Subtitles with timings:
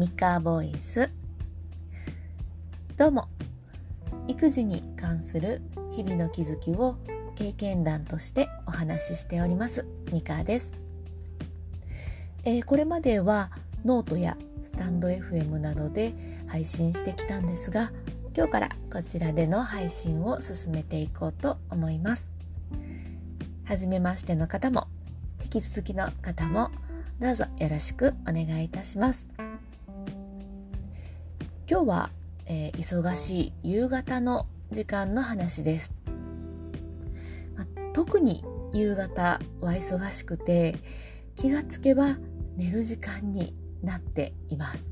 [0.00, 1.10] ミカボイス。
[2.96, 3.28] どうも。
[4.28, 5.60] 育児に関する
[5.92, 6.96] 日々の気づきを
[7.36, 9.84] 経験談としてお話ししております。
[10.10, 10.72] ミカです、
[12.44, 13.50] えー、これまでは
[13.84, 16.14] ノートやスタンド FM などで
[16.46, 17.92] 配信してきたんですが
[18.34, 22.32] 今日からこちらでの配信を進めていこうと思います。
[23.66, 24.86] 初めましての方も
[25.42, 26.70] 引き続きの方も
[27.18, 29.28] どうぞよろしくお願いいたします。
[31.70, 32.10] 今日は、
[32.46, 35.94] えー、忙しい夕方の時間の話です、
[37.56, 40.74] ま特に夕方は忙しくて
[41.36, 42.16] 気がつけば
[42.56, 44.90] 寝る時間になっています、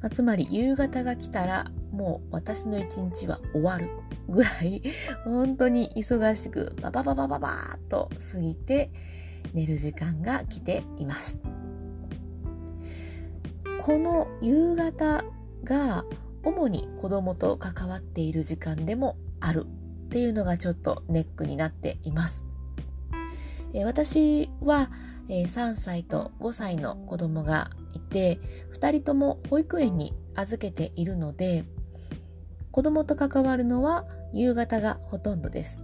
[0.00, 3.90] まあつまり夕方が来たらもう私の一日は終わる
[4.28, 4.80] ぐらい
[5.26, 8.92] 本当に忙しくババババババーっと過ぎて
[9.52, 11.40] 寝る時間が来ています。
[13.80, 15.24] この夕方
[15.64, 16.04] が
[16.44, 22.44] 主に子供と関わっている時間でもあるっていうのがちょっとネックになっています、
[23.72, 24.90] え私は、
[25.28, 28.38] え3歳と5歳の子供がいて
[28.74, 31.64] 2人とも保育園に預けているので
[32.70, 35.82] 子供と関わるのは夕方がほとんどです。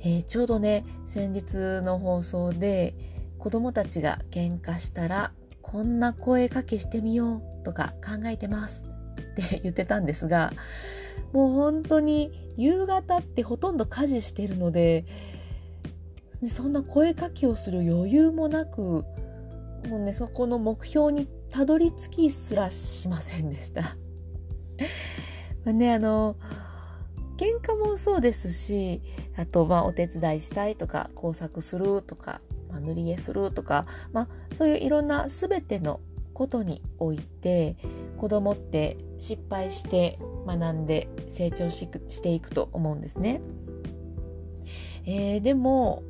[0.00, 2.94] えー、ちょうどね先日の放送で
[3.38, 8.86] 子供たちが喧嘩したらこんな声かけしてみようとか考えてます
[9.18, 10.52] って言ってたんですが
[11.32, 15.04] もう本当に夕方ってほとんど家事してるので
[16.50, 19.04] そんな声かけをする余裕もなく
[19.88, 23.82] もうねそこの目標にたどり着きすらしませんでした。
[25.64, 26.36] まあねあの
[27.36, 29.02] 喧嘩もそうですし
[29.36, 36.00] あとまあお手伝いしたいとか工作するとか、まあ、塗り絵するとか、まあ、そういういろんな全ての
[36.34, 37.76] ことにおいて
[38.18, 43.40] 子供って失敗して学んで成長ししていくと思うんですね。
[45.06, 46.02] えー、でも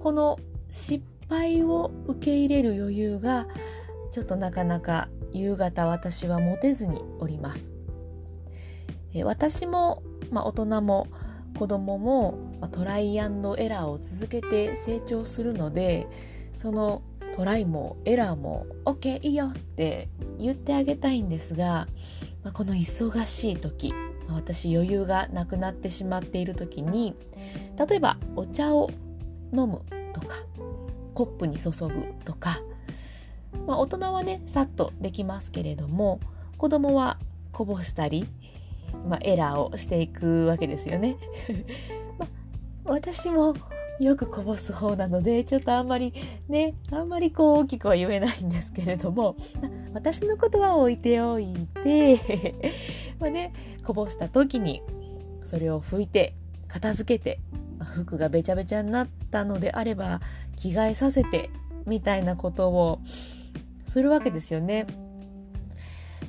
[0.00, 0.38] この
[0.70, 3.46] 失敗を受け入れる余裕が
[4.10, 7.72] ちょっとなかなか夕方私は持てずにおります。
[9.14, 11.08] えー、私もまあ、大人も
[11.58, 16.06] 子供も、まあ、トライアンドエラーを続けて成長するので
[16.56, 17.02] その
[17.38, 20.08] トライもエラーも OK いいよって
[20.40, 21.86] 言ってあげたいんですが、
[22.42, 23.94] まあ、この忙しい時
[24.28, 27.14] 私余裕がなくなってしまっている時に
[27.88, 28.90] 例えばお茶を
[29.52, 29.82] 飲む
[30.14, 30.34] とか
[31.14, 32.58] コップに注ぐとか、
[33.68, 36.18] まあ、大人はねさっとできますけれども
[36.56, 37.20] 子供は
[37.52, 38.26] こぼしたり
[39.06, 41.18] まあ、エラーをしていくわけですよね。
[42.18, 42.28] まあ、
[42.86, 43.54] 私も
[44.00, 46.14] よくこぼす方なのでちょっとあんまり
[46.48, 49.36] ねあんまりこう大きくは言えないんですけれども
[49.92, 52.54] 私のことは置いておいて
[53.18, 53.52] まあね
[53.84, 54.82] こぼした時に
[55.42, 56.34] それを拭いて
[56.68, 57.40] 片付けて
[57.94, 60.20] 服がべちゃべちゃになったのであれば
[60.56, 61.50] 着替えさせて
[61.86, 63.00] みたいなことを
[63.84, 64.86] するわけですよね。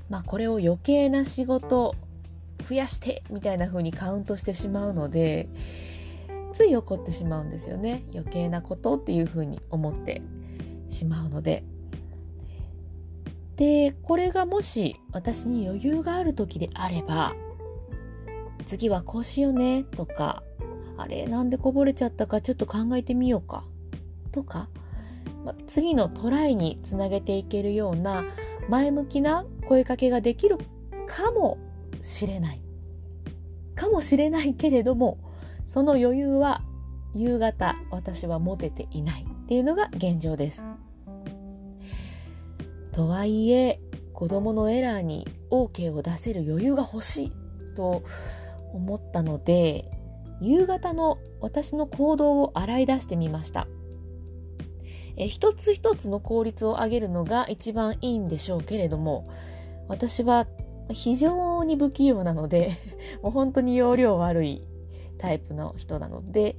[0.10, 1.96] まあこれを余計な仕事
[2.68, 5.48] 増やしてみたいな風にカウントしてしまうので
[6.60, 8.04] つい怒ってしまうんですよね。
[8.14, 10.22] 余計なことっていう風に思って
[10.90, 11.64] しまうので。
[13.56, 17.34] でこれがもし私に余裕がある時であれば
[18.66, 20.44] 次はこうしようねとか
[20.98, 23.64] あれなんでこぼれちゃったかちょっと考えてみようか
[24.34, 24.70] とか、
[25.46, 28.26] ま、次のトライにつなげていけるような
[28.68, 30.58] 前向きな声かけができる
[31.08, 31.58] かも
[32.02, 32.62] しれない。
[33.76, 35.29] かもしれないけれども
[35.70, 36.64] その余裕は
[37.14, 40.64] 夕方私は持てていないっていうのが現状です。
[42.92, 43.80] とはいえ
[44.12, 47.32] 子供のエラーに OK を出せる余裕が欲しい
[47.76, 48.02] と
[48.74, 49.86] 思ったので
[50.42, 53.68] 夕方の私の行動を洗い出してみました。
[55.18, 59.30] え一つ一つの効率を上げるのが一番いいんでしょうけれども
[59.88, 60.48] 私は
[60.92, 62.72] 非常に不器用なので
[63.22, 64.66] もう本当に容量悪い
[65.20, 66.56] タイプの人なので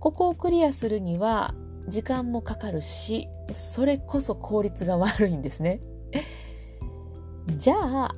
[0.00, 1.54] ここをクリアするには
[1.86, 5.80] 時間もかかるしそれこそ効率が悪いんですね。
[7.56, 8.14] じゃあ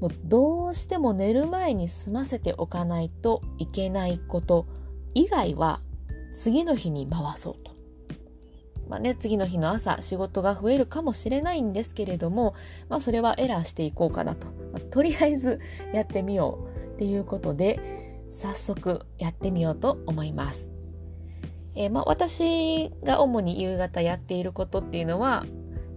[0.00, 4.66] もうどうしても寝る前に済ませておかないといけないこと
[5.14, 5.80] 以外は
[6.34, 7.76] 次の日に回そうと。
[8.88, 12.54] まあね、次の日の朝仕事が増えるかもしれないんですけれども、
[12.88, 15.58] まあ、それはエラーしていこうかなと、まあ、とりあえず
[15.92, 20.68] やってみようっていうことで早速やってみようと思います。
[21.74, 25.44] えー、まあ、私が主に夕方やっていることっていうのは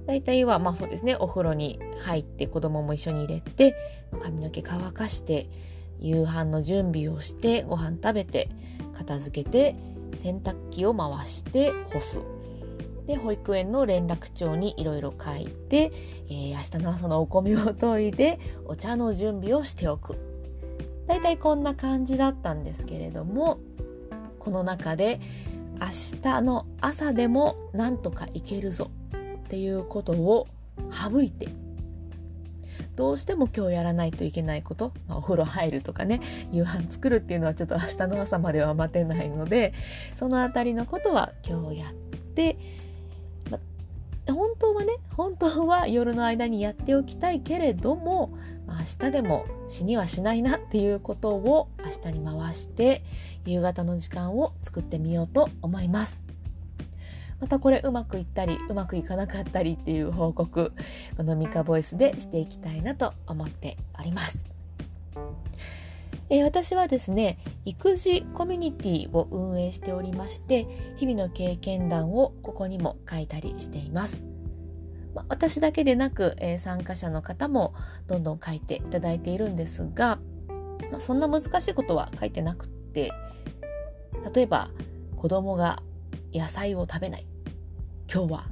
[0.05, 3.75] 大体はまあそうですねお風呂に入って子供も一緒に入れて
[4.19, 5.47] 髪の毛乾かして
[5.99, 8.49] 夕飯の準備をしてご飯食べて
[8.93, 9.75] 片付けて
[10.15, 12.21] 洗濯機を回して干す。
[13.05, 15.91] で保育園の連絡帳にいろいろ書いて、
[16.29, 20.28] えー、明日の朝のお米を研いでお茶の準備をしておく。
[21.09, 23.59] だいたいこんな感じだったんですけれども
[24.37, 25.19] この中で
[25.81, 28.91] 明日の朝でもなんとかいけるぞ
[29.39, 30.47] っていうことを
[30.91, 31.47] 省いて
[32.95, 36.21] どうしても今日やらないといけないこと、まあ、お風呂入るとかね
[36.51, 39.73] 夕飯作るっていうのはちょっと明日の朝までは待てないので
[40.15, 41.93] その辺りのことは今日やっ
[42.35, 42.57] て
[43.49, 43.57] ま
[44.31, 48.37] 本当はね本当は夜の間にやっておきたいけれども、
[48.69, 53.03] まあ、明日でも死にはしないなっていうことを明日に回して
[53.45, 56.23] 夕方の時間を作ってみようと思います。
[57.39, 60.73] またこれうまくいったりうまくいかなかったりっていう報告
[61.15, 64.45] このミカボイスでしていきたいなと思っております。
[66.29, 70.67] えー、私はですね育児コミュニティを運営しておりまして
[70.97, 74.23] 日々の経験談をここにも書いたりしています。
[75.27, 77.73] 私だけでなく、えー、参加者の方も
[78.07, 80.19] どんどん書いていただいているんですが、
[80.91, 83.11] まあ、そんな難しいことは書いてなくって
[84.33, 84.69] 例えば
[85.15, 85.81] 子供が
[86.33, 87.27] 野菜を食べない。
[88.11, 88.45] 今日は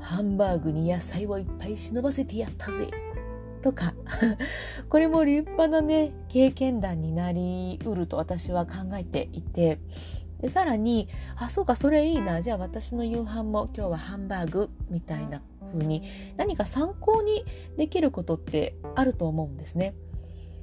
[0.00, 2.88] ハンバーグに野菜をいっぱい忍ばせてやったぜ。
[3.62, 3.94] とか
[4.88, 9.78] これも立派なね経験談になりうると私は考えていて
[10.40, 12.40] でさらにあそうかそれいいな。
[12.40, 16.02] じゃあ私の夕飯も今日はハンバーグみたいな風に
[16.36, 17.44] 何か参考に
[17.76, 19.94] できることってあると思うんですね。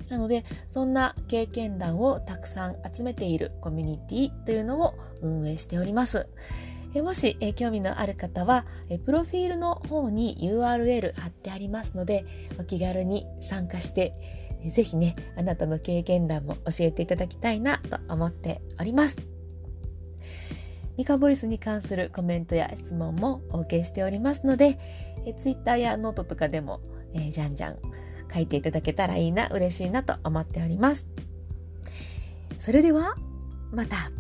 [0.10, 6.28] なのでそんな経験談をたくさん集めているコミュニティというのを運営しております。
[6.94, 12.26] えもしえ興味のある方はえプロフィールの方に URL 貼ってありますので
[12.60, 14.14] お気軽に参加して
[14.72, 19.37] ぜひねあなたの経験談も教えていただきたいなと思っております。
[20.98, 24.80] ミカボイスに関するコメントや質問もお受けしておりますので、
[25.26, 26.82] え Twitter やノートとかでも、
[27.14, 27.78] えー、じゃんじゃん
[28.34, 31.08] 書いていただけたらいいな、嬉しいなと思っております。
[32.58, 33.16] それでは、
[33.72, 34.12] また。